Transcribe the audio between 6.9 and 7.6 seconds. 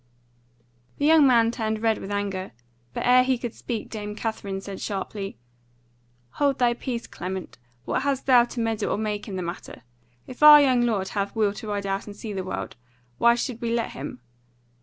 Clement!